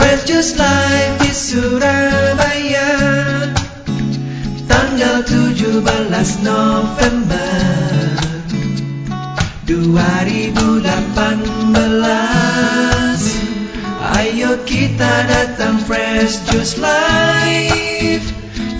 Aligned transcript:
Fresh 0.00 0.24
Juice 0.24 0.56
Live 0.56 1.20
di 1.20 1.28
Surabaya. 1.28 2.88
Tanggal 4.64 5.28
17 5.28 5.84
November 6.40 7.52
2018 9.68 10.56
Ayo 14.00 14.56
kita 14.64 15.12
datang 15.28 15.76
Fresh 15.84 16.48
Juice 16.48 16.80
Live. 16.80 18.24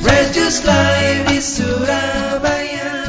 Fresh 0.01 0.33
Juice 0.33 0.65
Live 0.65 1.29
di 1.29 1.39
Surabaya 1.45 3.00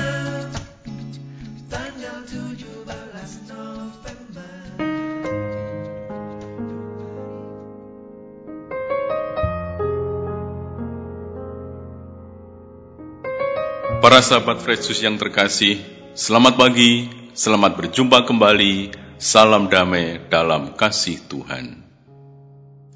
Para 14.02 14.18
sahabat 14.18 14.66
Fresh 14.66 14.98
yang 15.06 15.22
terkasih, 15.22 15.78
selamat 16.18 16.58
pagi, 16.58 17.06
selamat 17.38 17.78
berjumpa 17.78 18.26
kembali, 18.26 18.90
salam 19.22 19.70
damai 19.70 20.18
dalam 20.26 20.74
kasih 20.74 21.22
Tuhan. 21.30 21.86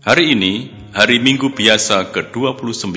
Hari 0.02 0.34
ini, 0.34 0.74
hari 0.98 1.22
Minggu 1.22 1.54
biasa 1.54 2.10
ke-29, 2.10 2.90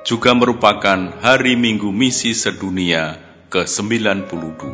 juga 0.00 0.32
merupakan 0.32 1.12
hari 1.20 1.60
Minggu 1.60 1.92
misi 1.92 2.32
sedunia 2.32 3.20
ke-92. 3.52 4.64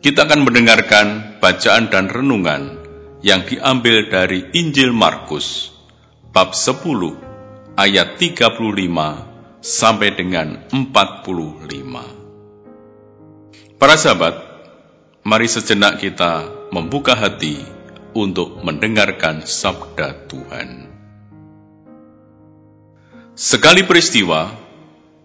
Kita 0.00 0.20
akan 0.24 0.40
mendengarkan 0.40 1.36
bacaan 1.36 1.92
dan 1.92 2.08
renungan 2.08 2.80
yang 3.20 3.44
diambil 3.44 4.08
dari 4.08 4.48
Injil 4.56 4.96
Markus, 4.96 5.68
bab 6.32 6.56
10, 6.56 7.76
ayat 7.76 8.16
35 8.16 9.35
sampai 9.66 10.14
dengan 10.14 10.62
45. 10.70 12.06
Para 13.82 13.98
sahabat, 13.98 14.38
mari 15.26 15.50
sejenak 15.50 15.98
kita 15.98 16.46
membuka 16.70 17.18
hati 17.18 17.58
untuk 18.14 18.62
mendengarkan 18.62 19.42
sabda 19.42 20.30
Tuhan. 20.30 20.86
Sekali 23.34 23.82
peristiwa, 23.82 24.54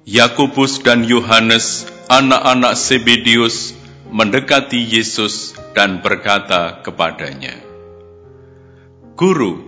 Yakobus 0.10 0.82
dan 0.82 1.06
Yohanes, 1.06 1.86
anak-anak 2.10 2.74
Sebedius, 2.74 3.78
mendekati 4.10 4.82
Yesus 4.82 5.54
dan 5.78 6.02
berkata 6.02 6.82
kepadanya, 6.82 7.56
"Guru, 9.16 9.62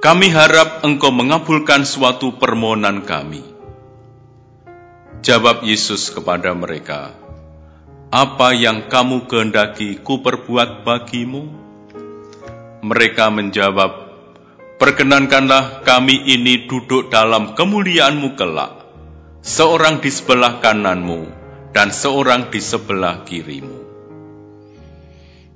kami 0.00 0.30
harap 0.30 0.86
engkau 0.86 1.10
mengabulkan 1.12 1.82
suatu 1.84 2.38
permohonan 2.38 3.02
kami." 3.04 3.49
Jawab 5.20 5.68
Yesus 5.68 6.08
kepada 6.08 6.56
mereka, 6.56 7.12
"Apa 8.08 8.56
yang 8.56 8.88
kamu 8.88 9.28
kehendaki 9.28 10.00
ku 10.00 10.24
perbuat 10.24 10.80
bagimu?" 10.80 11.44
Mereka 12.80 13.28
menjawab, 13.28 14.16
"Perkenankanlah 14.80 15.84
kami 15.84 16.24
ini 16.24 16.64
duduk 16.64 17.12
dalam 17.12 17.52
kemuliaanmu 17.52 18.32
kelak, 18.32 18.80
seorang 19.44 20.00
di 20.00 20.08
sebelah 20.08 20.56
kananmu 20.64 21.28
dan 21.76 21.92
seorang 21.92 22.48
di 22.48 22.64
sebelah 22.64 23.20
kirimu." 23.20 23.76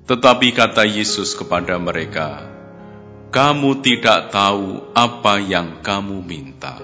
Tetapi 0.04 0.48
kata 0.52 0.84
Yesus 0.84 1.32
kepada 1.32 1.80
mereka, 1.80 2.44
"Kamu 3.32 3.80
tidak 3.80 4.28
tahu 4.28 4.92
apa 4.92 5.40
yang 5.40 5.80
kamu 5.80 6.20
minta. 6.20 6.76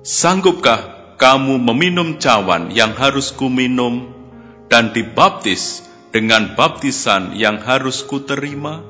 Sanggupkah 0.00 0.95
kamu 1.16 1.56
meminum 1.56 2.20
cawan 2.20 2.68
yang 2.76 2.92
harus 2.92 3.32
kuminum 3.32 4.12
dan 4.68 4.92
dibaptis 4.92 5.80
dengan 6.12 6.52
baptisan 6.52 7.32
yang 7.32 7.56
harus 7.64 8.04
kuterima? 8.04 8.84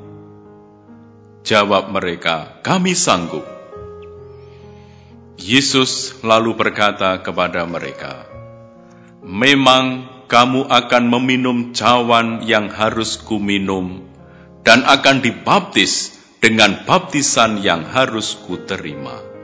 Jawab 1.47 1.95
mereka, 1.95 2.59
kami 2.67 2.99
sanggup. 2.99 3.47
Yesus 5.39 6.19
lalu 6.27 6.59
berkata 6.59 7.23
kepada 7.23 7.63
mereka, 7.63 8.27
Memang 9.23 10.11
kamu 10.27 10.67
akan 10.67 11.05
meminum 11.07 11.71
cawan 11.71 12.43
yang 12.43 12.67
harus 12.75 13.15
kuminum 13.23 14.03
dan 14.67 14.83
akan 14.83 15.23
dibaptis 15.23 16.19
dengan 16.43 16.83
baptisan 16.83 17.63
yang 17.63 17.87
harus 17.87 18.35
kuterima. 18.35 19.36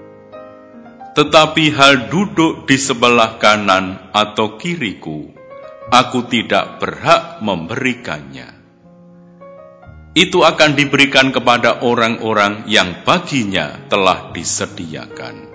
Tetapi 1.12 1.64
hal 1.76 2.08
duduk 2.08 2.64
di 2.64 2.80
sebelah 2.80 3.36
kanan 3.36 4.08
atau 4.16 4.56
kiriku, 4.56 5.28
aku 5.92 6.24
tidak 6.24 6.80
berhak 6.80 7.44
memberikannya. 7.44 8.48
Itu 10.16 10.40
akan 10.40 10.72
diberikan 10.72 11.28
kepada 11.28 11.84
orang-orang 11.84 12.64
yang 12.64 13.04
baginya 13.04 13.76
telah 13.92 14.32
disediakan. 14.32 15.52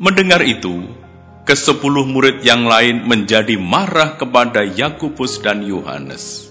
Mendengar 0.00 0.40
itu, 0.40 0.88
kesepuluh 1.44 2.08
murid 2.08 2.40
yang 2.40 2.64
lain 2.64 3.04
menjadi 3.04 3.60
marah 3.60 4.16
kepada 4.16 4.64
Yakobus 4.64 5.44
dan 5.44 5.60
Yohanes. 5.60 6.48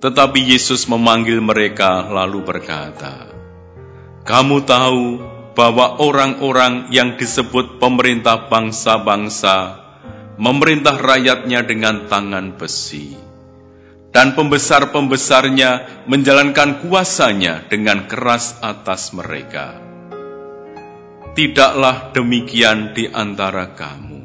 Tetapi 0.00 0.40
Yesus 0.40 0.88
memanggil 0.88 1.44
mereka 1.44 2.08
lalu 2.08 2.42
berkata, 2.42 3.41
kamu 4.22 4.62
tahu 4.62 5.18
bahwa 5.58 5.98
orang-orang 5.98 6.94
yang 6.94 7.18
disebut 7.18 7.82
pemerintah 7.82 8.46
bangsa-bangsa 8.46 9.82
memerintah 10.38 10.94
rakyatnya 10.94 11.66
dengan 11.66 12.06
tangan 12.06 12.54
besi, 12.54 13.18
dan 14.14 14.38
pembesar-pembesarnya 14.38 16.06
menjalankan 16.06 16.86
kuasanya 16.86 17.66
dengan 17.66 18.06
keras 18.06 18.62
atas 18.62 19.10
mereka. 19.10 19.76
Tidaklah 21.34 22.14
demikian 22.14 22.94
di 22.94 23.10
antara 23.10 23.74
kamu. 23.74 24.22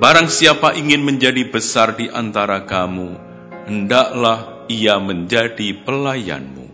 Barang 0.00 0.32
siapa 0.32 0.72
ingin 0.80 1.04
menjadi 1.04 1.44
besar 1.52 1.92
di 1.92 2.08
antara 2.08 2.64
kamu, 2.64 3.20
hendaklah 3.68 4.64
ia 4.68 4.96
menjadi 4.96 5.76
pelayanmu 5.84 6.65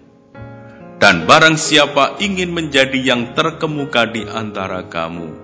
Dan 1.03 1.27
barang 1.27 1.59
siapa 1.59 2.23
ingin 2.23 2.55
menjadi 2.55 2.95
yang 2.95 3.35
terkemuka 3.35 4.07
di 4.07 4.23
antara 4.23 4.87
kamu, 4.87 5.35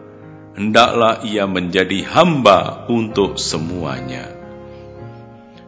hendaklah 0.55 1.27
ia 1.27 1.51
menjadi 1.51 2.07
hamba 2.15 2.87
untuk 2.87 3.43
semuanya. 3.43 4.31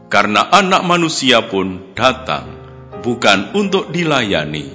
Karena 0.06 0.46
anak 0.46 0.86
manusia 0.86 1.42
pun 1.42 1.90
datang 1.98 2.46
bukan 3.02 3.50
untuk 3.58 3.90
dilayani, 3.90 4.70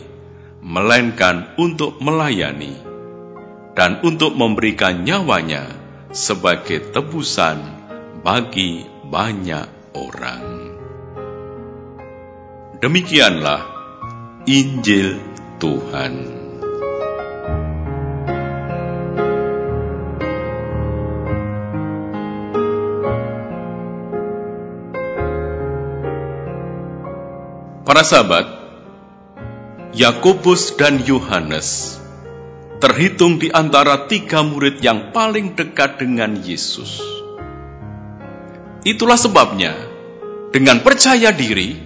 melainkan 0.60 1.56
untuk 1.56 1.96
melayani, 2.04 2.76
dan 3.72 4.04
untuk 4.04 4.36
memberikan 4.36 5.08
nyawanya 5.08 5.72
sebagai 6.12 6.92
tebusan 6.92 7.64
bagi 8.20 8.84
banyak 9.08 9.96
orang. 9.96 10.44
Demikianlah 12.84 13.75
Injil 14.46 15.18
Tuhan. 15.58 16.14
Para 27.82 28.06
sahabat, 28.06 28.46
Yakobus 29.98 30.78
dan 30.78 31.02
Yohanes 31.02 31.98
terhitung 32.78 33.42
di 33.42 33.50
antara 33.50 34.06
tiga 34.06 34.46
murid 34.46 34.78
yang 34.78 35.10
paling 35.10 35.58
dekat 35.58 35.98
dengan 35.98 36.38
Yesus. 36.38 37.02
Itulah 38.86 39.18
sebabnya, 39.18 39.74
dengan 40.54 40.86
percaya 40.86 41.34
diri, 41.34 41.85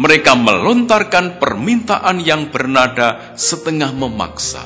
mereka 0.00 0.32
melontarkan 0.32 1.36
permintaan 1.36 2.24
yang 2.24 2.48
bernada 2.48 3.36
setengah 3.36 3.92
memaksa. 3.92 4.64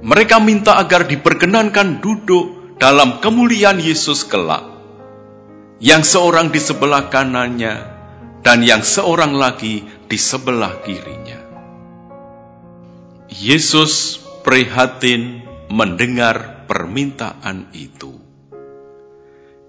Mereka 0.00 0.40
minta 0.40 0.80
agar 0.80 1.04
diperkenankan 1.04 2.00
duduk 2.00 2.80
dalam 2.80 3.20
kemuliaan 3.20 3.76
Yesus 3.76 4.24
kelak, 4.24 4.64
yang 5.76 6.08
seorang 6.08 6.48
di 6.48 6.56
sebelah 6.56 7.12
kanannya 7.12 7.84
dan 8.40 8.64
yang 8.64 8.80
seorang 8.80 9.36
lagi 9.36 9.84
di 9.84 10.16
sebelah 10.16 10.80
kirinya. 10.80 11.44
Yesus 13.28 14.24
prihatin 14.40 15.44
mendengar 15.68 16.64
permintaan 16.64 17.68
itu. 17.76 18.16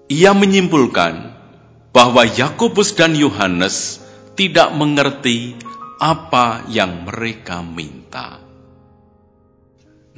Ia 0.08 0.32
menyimpulkan 0.32 1.37
bahwa 1.92 2.24
Yakobus 2.28 2.94
dan 2.94 3.16
Yohanes 3.16 4.02
tidak 4.38 4.70
mengerti 4.76 5.58
apa 5.98 6.62
yang 6.70 7.08
mereka 7.08 7.60
minta. 7.64 8.38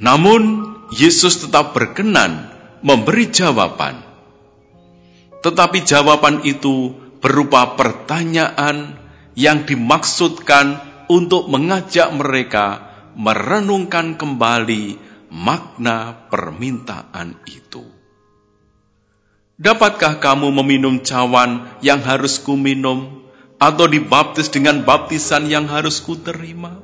Namun, 0.01 0.73
Yesus 0.91 1.45
tetap 1.45 1.73
berkenan 1.77 2.51
memberi 2.81 3.29
jawaban. 3.29 4.01
Tetapi 5.41 5.81
jawaban 5.85 6.45
itu 6.45 6.93
berupa 7.21 7.77
pertanyaan 7.77 8.97
yang 9.37 9.63
dimaksudkan 9.65 10.81
untuk 11.09 11.47
mengajak 11.49 12.09
mereka 12.13 12.91
merenungkan 13.15 14.15
kembali 14.15 14.97
makna 15.31 16.27
permintaan 16.31 17.35
itu. 17.47 17.90
Dapatkah 19.61 20.17
kamu 20.17 20.49
meminum 20.57 21.05
cawan 21.05 21.69
yang 21.85 22.01
harus 22.01 22.41
kuminum, 22.41 23.29
atau 23.61 23.85
dibaptis 23.85 24.49
dengan 24.49 24.81
baptisan 24.81 25.53
yang 25.53 25.69
harus 25.69 26.01
kuterima? 26.01 26.81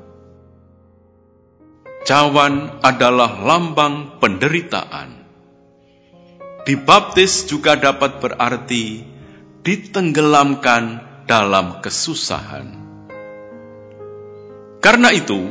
Cawan 2.06 2.78
adalah 2.86 3.42
lambang 3.42 4.22
penderitaan. 4.22 5.26
Dibaptis 6.70 7.50
juga 7.50 7.82
dapat 7.82 8.22
berarti 8.22 9.02
ditenggelamkan 9.66 11.02
dalam 11.26 11.82
kesusahan. 11.82 12.78
Karena 14.86 15.10
itu, 15.18 15.50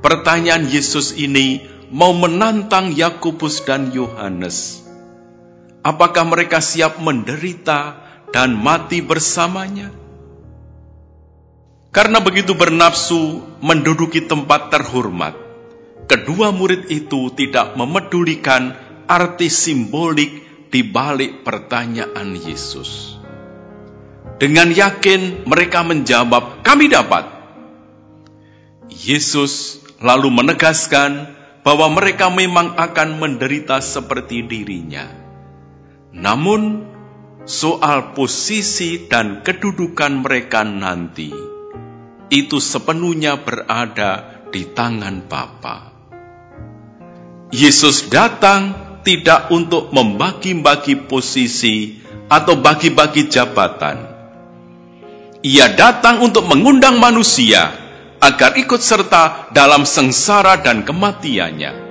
pertanyaan 0.00 0.64
Yesus 0.72 1.12
ini 1.20 1.68
mau 1.92 2.16
menantang 2.16 2.96
Yakobus 2.96 3.60
dan 3.68 3.92
Yohanes 3.92 4.88
Apakah 5.80 6.28
mereka 6.28 6.60
siap 6.60 7.00
menderita 7.00 7.96
dan 8.36 8.52
mati 8.52 9.00
bersamanya? 9.00 9.88
Karena 11.88 12.20
begitu 12.20 12.52
bernafsu 12.52 13.40
menduduki 13.64 14.28
tempat 14.28 14.68
terhormat, 14.68 15.32
kedua 16.04 16.52
murid 16.52 16.92
itu 16.92 17.32
tidak 17.32 17.80
memedulikan 17.80 18.76
arti 19.08 19.48
simbolik 19.48 20.44
di 20.68 20.84
balik 20.84 21.48
pertanyaan 21.48 22.36
Yesus. 22.36 23.16
Dengan 24.36 24.68
yakin 24.76 25.48
mereka 25.48 25.80
menjawab, 25.80 26.60
"Kami 26.60 26.92
dapat." 26.92 27.24
Yesus 28.92 29.80
lalu 30.04 30.28
menegaskan 30.28 31.40
bahwa 31.64 31.88
mereka 31.88 32.28
memang 32.28 32.76
akan 32.76 33.16
menderita 33.16 33.80
seperti 33.80 34.44
dirinya 34.44 35.19
namun, 36.10 36.90
soal 37.46 38.12
posisi 38.14 39.08
dan 39.08 39.46
kedudukan 39.46 40.22
mereka 40.22 40.62
nanti 40.66 41.50
itu 42.30 42.62
sepenuhnya 42.62 43.42
berada 43.42 44.40
di 44.54 44.62
tangan 44.70 45.26
Bapa. 45.26 45.90
Yesus 47.50 48.06
datang 48.06 48.78
tidak 49.02 49.50
untuk 49.50 49.90
membagi-bagi 49.90 51.10
posisi 51.10 51.98
atau 52.30 52.54
bagi-bagi 52.54 53.26
jabatan. 53.26 53.98
Ia 55.42 55.74
datang 55.74 56.22
untuk 56.22 56.46
mengundang 56.46 57.02
manusia 57.02 57.74
agar 58.22 58.54
ikut 58.54 58.78
serta 58.78 59.50
dalam 59.50 59.82
sengsara 59.82 60.62
dan 60.62 60.86
kematiannya 60.86 61.90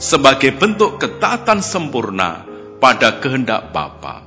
sebagai 0.00 0.56
bentuk 0.56 0.98
ketaatan 0.98 1.60
sempurna 1.60 2.49
pada 2.80 3.20
kehendak 3.20 3.70
Bapa. 3.70 4.26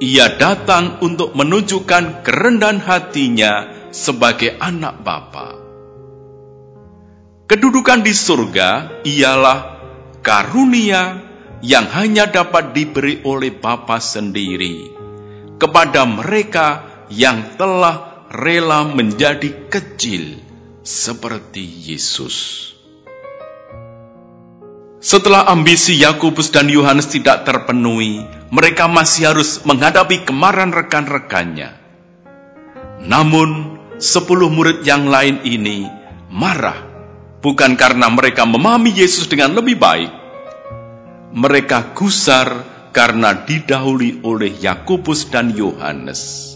Ia 0.00 0.36
datang 0.36 1.00
untuk 1.00 1.32
menunjukkan 1.36 2.24
kerendahan 2.24 2.80
hatinya 2.80 3.68
sebagai 3.92 4.56
anak 4.60 5.00
Bapa. 5.04 5.56
Kedudukan 7.50 8.06
di 8.06 8.14
surga 8.14 9.02
ialah 9.04 9.58
karunia 10.22 11.18
yang 11.60 11.88
hanya 11.92 12.30
dapat 12.30 12.72
diberi 12.72 13.20
oleh 13.26 13.52
Bapa 13.52 14.00
sendiri 14.00 14.88
kepada 15.60 16.08
mereka 16.08 16.88
yang 17.12 17.58
telah 17.60 18.24
rela 18.32 18.88
menjadi 18.88 19.68
kecil 19.68 20.40
seperti 20.80 21.60
Yesus. 21.60 22.70
Setelah 25.00 25.48
ambisi 25.48 25.96
Yakobus 25.96 26.52
dan 26.52 26.68
Yohanes 26.68 27.08
tidak 27.08 27.48
terpenuhi, 27.48 28.20
mereka 28.52 28.84
masih 28.84 29.32
harus 29.32 29.64
menghadapi 29.64 30.28
kemarahan 30.28 30.76
rekan-rekannya. 30.76 31.72
Namun, 33.08 33.80
sepuluh 33.96 34.52
murid 34.52 34.84
yang 34.84 35.08
lain 35.08 35.40
ini 35.40 35.88
marah 36.28 36.76
bukan 37.40 37.80
karena 37.80 38.12
mereka 38.12 38.44
memahami 38.44 38.92
Yesus 38.92 39.24
dengan 39.24 39.56
lebih 39.56 39.80
baik. 39.80 40.12
Mereka 41.32 41.96
gusar 41.96 42.60
karena 42.92 43.32
didahului 43.32 44.20
oleh 44.20 44.52
Yakobus 44.52 45.32
dan 45.32 45.56
Yohanes. 45.56 46.52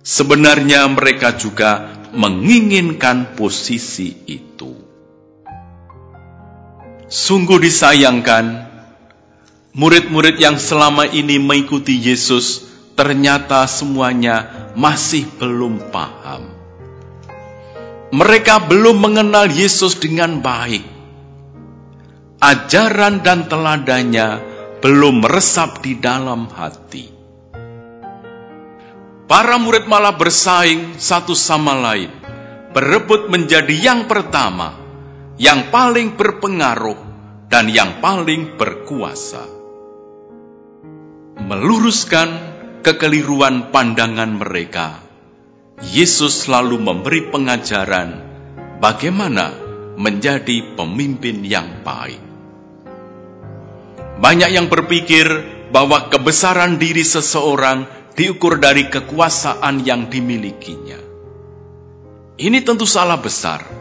Sebenarnya 0.00 0.88
mereka 0.88 1.36
juga 1.36 2.00
menginginkan 2.16 3.36
posisi 3.36 4.24
itu. 4.24 4.89
Sungguh 7.10 7.58
disayangkan, 7.58 8.70
murid-murid 9.74 10.38
yang 10.38 10.62
selama 10.62 11.10
ini 11.10 11.42
mengikuti 11.42 11.98
Yesus 11.98 12.62
ternyata 12.94 13.66
semuanya 13.66 14.70
masih 14.78 15.26
belum 15.34 15.90
paham. 15.90 16.54
Mereka 18.14 18.70
belum 18.70 19.02
mengenal 19.02 19.50
Yesus 19.50 19.98
dengan 19.98 20.38
baik. 20.38 20.86
Ajaran 22.38 23.26
dan 23.26 23.50
teladannya 23.50 24.28
belum 24.78 25.26
meresap 25.26 25.82
di 25.82 25.98
dalam 25.98 26.46
hati. 26.46 27.10
Para 29.26 29.58
murid 29.58 29.90
malah 29.90 30.14
bersaing 30.14 30.94
satu 30.94 31.34
sama 31.34 31.74
lain, 31.74 32.14
berebut 32.70 33.26
menjadi 33.26 33.74
yang 33.74 34.06
pertama 34.06 34.79
yang 35.40 35.72
paling 35.72 36.20
berpengaruh 36.20 37.00
dan 37.48 37.72
yang 37.72 38.04
paling 38.04 38.60
berkuasa. 38.60 39.48
Meluruskan 41.40 42.28
kekeliruan 42.84 43.72
pandangan 43.72 44.36
mereka, 44.36 45.00
Yesus 45.80 46.44
selalu 46.44 46.76
memberi 46.84 47.32
pengajaran 47.32 48.20
bagaimana 48.84 49.56
menjadi 49.96 50.76
pemimpin 50.76 51.40
yang 51.40 51.80
baik. 51.80 52.20
Banyak 54.20 54.52
yang 54.52 54.68
berpikir 54.68 55.24
bahwa 55.72 56.12
kebesaran 56.12 56.76
diri 56.76 57.00
seseorang 57.00 57.88
diukur 58.12 58.60
dari 58.60 58.92
kekuasaan 58.92 59.88
yang 59.88 60.12
dimilikinya. 60.12 61.00
Ini 62.36 62.60
tentu 62.60 62.84
salah 62.84 63.16
besar. 63.16 63.79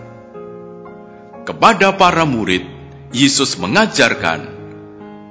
Kepada 1.50 1.98
para 1.98 2.30
murid, 2.30 2.62
Yesus 3.10 3.58
mengajarkan 3.58 4.54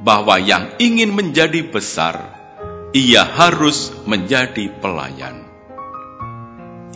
bahwa 0.03 0.43
yang 0.43 0.75
ingin 0.83 1.15
menjadi 1.15 1.63
besar, 1.71 2.35
ia 2.91 3.23
harus 3.23 3.95
menjadi 4.03 4.67
pelayan. 4.83 5.47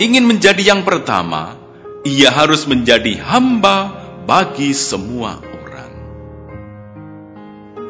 Ingin 0.03 0.27
menjadi 0.27 0.75
yang 0.75 0.83
pertama, 0.83 1.55
ia 2.03 2.35
harus 2.35 2.67
menjadi 2.67 3.23
hamba 3.23 3.95
bagi 4.27 4.75
semua 4.75 5.39
orang. 5.39 5.93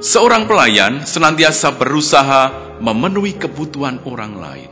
Seorang 0.05 0.45
pelayan 0.45 1.09
senantiasa 1.09 1.73
berusaha 1.81 2.77
memenuhi 2.85 3.41
kebutuhan 3.41 4.05
orang 4.05 4.37
lain. 4.37 4.71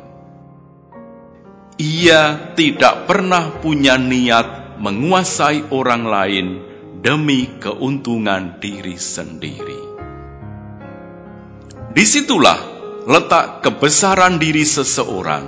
Ia 1.81 2.53
tidak 2.53 3.09
pernah 3.09 3.49
punya 3.65 3.97
niat 3.97 4.60
menguasai 4.81 5.69
orang 5.69 6.09
lain 6.09 6.47
demi 7.05 7.47
keuntungan 7.61 8.57
diri 8.65 8.97
sendiri. 8.97 9.83
Di 11.93 12.05
situlah 12.09 12.57
letak 13.05 13.61
kebesaran 13.61 14.41
diri 14.41 14.65
seseorang, 14.65 15.45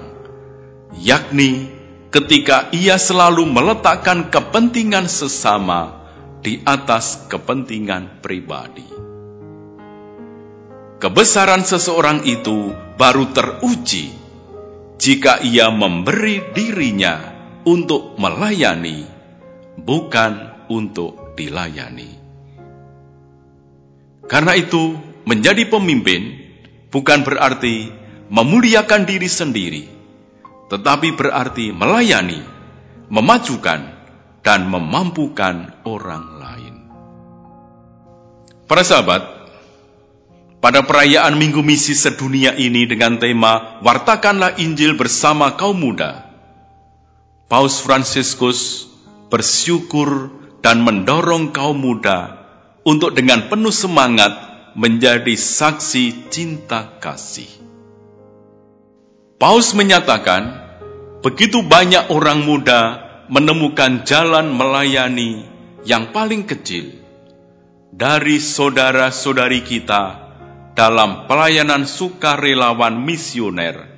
yakni 1.00 1.72
ketika 2.12 2.68
ia 2.76 3.00
selalu 3.00 3.48
meletakkan 3.48 4.28
kepentingan 4.28 5.08
sesama 5.08 6.04
di 6.44 6.60
atas 6.68 7.24
kepentingan 7.32 8.20
pribadi. 8.20 8.84
Kebesaran 11.00 11.64
seseorang 11.66 12.22
itu 12.28 12.70
baru 13.00 13.32
teruji 13.32 14.12
jika 15.02 15.42
ia 15.42 15.66
memberi 15.72 16.54
dirinya 16.54 17.18
untuk 17.66 18.14
melayani, 18.18 19.11
bukan 19.78 20.66
untuk 20.68 21.36
dilayani. 21.36 22.18
Karena 24.26 24.56
itu, 24.56 24.96
menjadi 25.28 25.68
pemimpin 25.68 26.40
bukan 26.88 27.24
berarti 27.24 27.90
memuliakan 28.32 29.04
diri 29.04 29.28
sendiri, 29.28 29.84
tetapi 30.72 31.12
berarti 31.16 31.68
melayani, 31.74 32.40
memajukan, 33.12 33.92
dan 34.42 34.66
memampukan 34.66 35.84
orang 35.86 36.24
lain. 36.40 36.74
Para 38.66 38.82
sahabat, 38.82 39.22
pada 40.62 40.86
perayaan 40.86 41.38
Minggu 41.38 41.60
Misi 41.60 41.94
sedunia 41.94 42.54
ini 42.54 42.86
dengan 42.86 43.18
tema 43.18 43.82
Wartakanlah 43.82 44.58
Injil 44.62 44.94
bersama 44.98 45.58
kaum 45.58 45.78
muda, 45.78 46.30
Paus 47.46 47.82
Fransiskus 47.82 48.91
bersyukur 49.32 50.28
dan 50.60 50.84
mendorong 50.84 51.56
kaum 51.56 51.80
muda 51.80 52.36
untuk 52.84 53.16
dengan 53.16 53.48
penuh 53.48 53.72
semangat 53.72 54.36
menjadi 54.76 55.32
saksi 55.32 56.28
cinta 56.28 57.00
kasih. 57.00 57.48
Paus 59.40 59.72
menyatakan, 59.72 60.52
begitu 61.24 61.64
banyak 61.64 62.12
orang 62.12 62.44
muda 62.44 63.00
menemukan 63.32 64.04
jalan 64.04 64.52
melayani 64.52 65.48
yang 65.88 66.12
paling 66.12 66.44
kecil 66.44 66.92
dari 67.88 68.36
saudara-saudari 68.36 69.64
kita 69.64 70.20
dalam 70.76 71.24
pelayanan 71.24 71.88
sukarelawan 71.88 73.00
misioner 73.00 73.88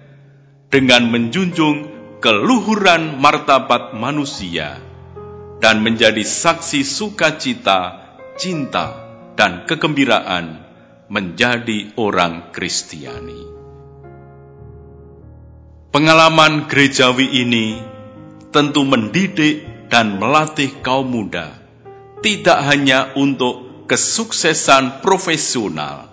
dengan 0.71 1.11
menjunjung 1.11 1.93
keluhuran 2.25 3.21
martabat 3.21 3.93
manusia 3.93 4.94
dan 5.65 5.81
menjadi 5.81 6.21
saksi 6.21 6.85
sukacita, 6.85 8.05
cinta, 8.37 9.01
dan 9.33 9.65
kegembiraan 9.65 10.61
menjadi 11.09 11.97
orang 11.97 12.53
Kristiani. 12.53 13.49
Pengalaman 15.89 16.69
gerejawi 16.69 17.49
ini 17.49 17.81
tentu 18.53 18.85
mendidik 18.85 19.89
dan 19.89 20.21
melatih 20.21 20.69
kaum 20.85 21.09
muda 21.09 21.57
tidak 22.21 22.61
hanya 22.69 23.17
untuk 23.17 23.89
kesuksesan 23.89 25.01
profesional, 25.01 26.13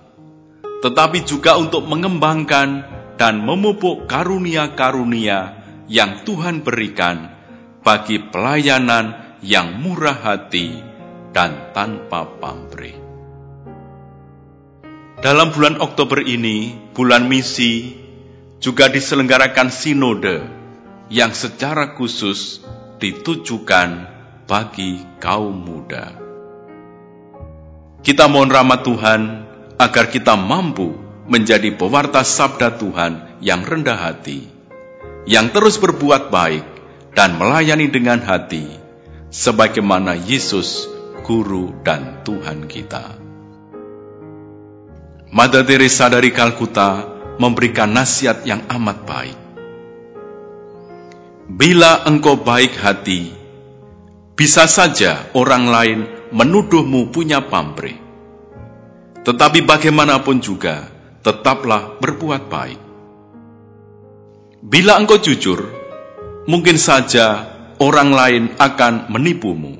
tetapi 0.79 1.27
juga 1.27 1.59
untuk 1.59 1.83
mengembangkan 1.91 2.87
dan 3.19 3.43
memupuk 3.43 4.07
karunia-karunia 4.07 5.59
yang 5.91 6.23
Tuhan 6.23 6.63
berikan 6.63 7.35
bagi 7.83 8.15
pelayanan 8.31 9.20
yang 9.41 9.81
murah 9.81 10.13
hati 10.13 10.77
dan 11.33 11.73
tanpa 11.73 12.29
pamrih. 12.37 12.93
Dalam 15.21 15.53
bulan 15.53 15.81
Oktober 15.81 16.21
ini, 16.21 16.73
bulan 16.93 17.25
misi, 17.25 17.93
juga 18.61 18.89
diselenggarakan 18.89 19.73
sinode 19.73 20.45
yang 21.09 21.33
secara 21.33 21.97
khusus 21.97 22.61
ditujukan 23.01 24.05
bagi 24.45 25.01
kaum 25.17 25.57
muda. 25.57 26.13
Kita 28.01 28.25
mohon 28.29 28.49
rahmat 28.49 28.81
Tuhan 28.81 29.21
agar 29.77 30.09
kita 30.09 30.37
mampu 30.37 30.93
menjadi 31.29 31.73
pewarta 31.73 32.25
sabda 32.25 32.81
Tuhan 32.81 33.41
yang 33.41 33.61
rendah 33.61 33.97
hati, 33.97 34.45
yang 35.29 35.53
terus 35.53 35.77
berbuat 35.77 36.33
baik 36.33 36.65
dan 37.13 37.37
melayani 37.37 37.93
dengan 37.93 38.21
hati, 38.25 38.80
sebagaimana 39.31 40.13
Yesus, 40.13 40.85
Guru 41.23 41.81
dan 41.81 42.21
Tuhan 42.21 42.67
kita. 42.67 43.17
Mada 45.31 45.63
Teresa 45.63 46.11
dari 46.11 46.35
Kalkuta 46.35 47.07
memberikan 47.39 47.89
nasihat 47.95 48.43
yang 48.43 48.67
amat 48.67 48.97
baik. 49.07 49.39
Bila 51.47 52.03
engkau 52.05 52.35
baik 52.35 52.75
hati, 52.77 53.31
bisa 54.35 54.67
saja 54.67 55.31
orang 55.31 55.65
lain 55.71 55.99
menuduhmu 56.35 57.09
punya 57.15 57.39
pamrih 57.41 58.11
tetapi 59.21 59.61
bagaimanapun 59.61 60.41
juga, 60.41 60.89
tetaplah 61.21 62.01
berbuat 62.01 62.49
baik. 62.49 62.81
Bila 64.65 64.97
engkau 64.97 65.21
jujur, 65.21 65.69
mungkin 66.49 66.81
saja 66.81 67.50
orang 67.81 68.13
lain 68.13 68.43
akan 68.61 69.09
menipumu. 69.09 69.73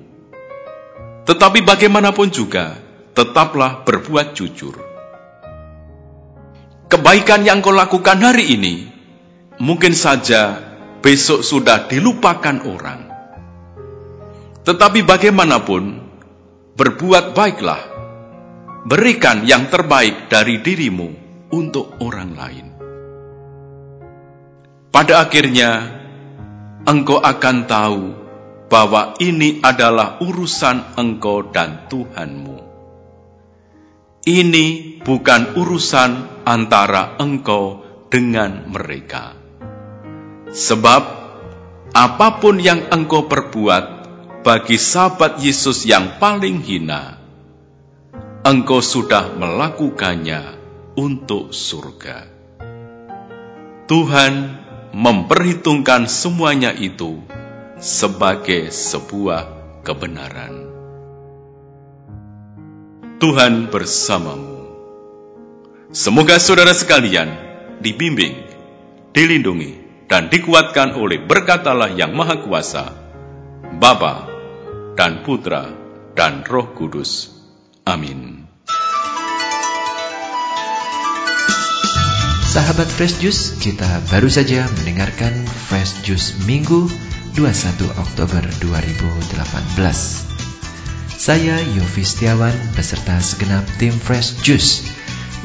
Tetapi 1.29 1.62
bagaimanapun 1.62 2.34
juga, 2.34 2.74
tetaplah 3.13 3.86
berbuat 3.86 4.34
jujur. 4.34 4.74
Kebaikan 6.89 7.46
yang 7.46 7.62
kau 7.62 7.72
lakukan 7.72 8.20
hari 8.20 8.58
ini, 8.58 8.89
mungkin 9.62 9.93
saja 9.93 10.58
besok 11.00 11.46
sudah 11.46 11.86
dilupakan 11.88 12.58
orang. 12.65 13.01
Tetapi 14.65 15.05
bagaimanapun, 15.05 15.84
berbuat 16.75 17.38
baiklah 17.38 17.81
berikan 18.81 19.46
yang 19.46 19.70
terbaik 19.70 20.25
dari 20.27 20.58
dirimu 20.60 21.10
untuk 21.53 22.01
orang 22.01 22.31
lain. 22.34 22.67
Pada 24.91 25.24
akhirnya, 25.24 26.00
engkau 26.86 27.22
akan 27.22 27.58
tahu 27.70 28.02
bahwa 28.72 29.20
ini 29.20 29.60
adalah 29.62 30.18
urusan 30.24 30.96
engkau 30.98 31.52
dan 31.52 31.92
Tuhanmu. 31.92 32.58
Ini 34.22 34.66
bukan 35.02 35.58
urusan 35.58 36.12
antara 36.46 37.18
engkau 37.18 37.84
dengan 38.08 38.70
mereka. 38.70 39.34
Sebab 40.52 41.04
apa 41.92 42.28
pun 42.40 42.62
yang 42.62 42.88
engkau 42.94 43.26
perbuat 43.28 43.86
bagi 44.46 44.78
sahabat 44.78 45.42
Yesus 45.42 45.84
yang 45.90 46.22
paling 46.22 46.62
hina, 46.62 47.18
engkau 48.46 48.80
sudah 48.80 49.36
melakukannya 49.36 50.58
untuk 50.96 51.52
surga. 51.52 52.30
Tuhan 53.90 54.61
memperhitungkan 54.92 56.12
semuanya 56.12 56.76
itu 56.76 57.24
sebagai 57.80 58.68
sebuah 58.70 59.48
kebenaran. 59.88 60.68
Tuhan 63.24 63.72
bersamamu. 63.72 64.60
Semoga 65.96 66.40
saudara 66.44 66.76
sekalian 66.76 67.32
dibimbing, 67.80 68.36
dilindungi, 69.16 70.06
dan 70.12 70.28
dikuatkan 70.28 71.00
oleh 71.00 71.24
berkat 71.24 71.64
Allah 71.64 71.92
yang 71.96 72.12
Maha 72.12 72.44
Kuasa, 72.44 72.92
Bapa 73.80 74.28
dan 75.00 75.24
Putra 75.24 75.72
dan 76.16 76.44
Roh 76.44 76.76
Kudus. 76.76 77.32
Amin. 77.88 78.41
Sahabat 82.51 82.91
Fresh 82.91 83.24
Juice, 83.24 83.55
kita 83.63 83.88
baru 84.12 84.27
saja 84.27 84.67
mendengarkan 84.75 85.31
Fresh 85.72 86.03
Juice 86.03 86.36
Minggu 86.43 86.84
21 87.31 87.48
Oktober 87.96 88.43
2018. 88.60 89.79
Saya 91.15 91.55
Yofi 91.79 92.03
Setiawan 92.03 92.51
beserta 92.75 93.24
segenap 93.24 93.63
tim 93.79 93.96
Fresh 93.96 94.43
Juice 94.43 94.84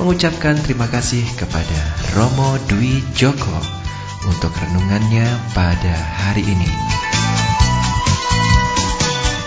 mengucapkan 0.02 0.58
terima 0.66 0.90
kasih 0.90 1.22
kepada 1.38 1.78
Romo 2.18 2.58
Dwi 2.66 2.98
Joko 3.14 3.54
untuk 4.26 4.50
renungannya 4.58 5.30
pada 5.54 5.94
hari 6.26 6.42
ini. 6.42 6.72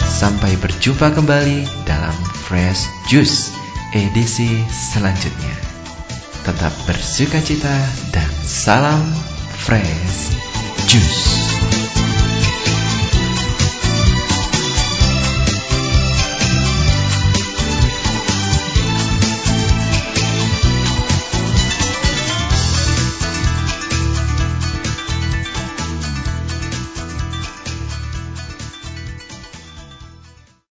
Sampai 0.08 0.56
berjumpa 0.64 1.12
kembali 1.12 1.68
dalam 1.84 2.16
Fresh 2.48 2.88
Juice 3.12 3.52
edisi 3.92 4.48
selanjutnya. 4.72 5.69
Tetap 6.50 6.74
bersuka 6.90 7.46
cita 7.46 7.78
dan 8.10 8.26
salam 8.42 9.06
Fresh 9.54 10.34
Juice. 10.90 11.69